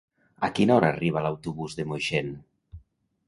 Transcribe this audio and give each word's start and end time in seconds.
A 0.45 0.47
quina 0.59 0.73
hora 0.77 0.89
arriba 0.93 1.23
l'autobús 1.25 1.77
de 1.81 1.85
Moixent? 1.91 2.35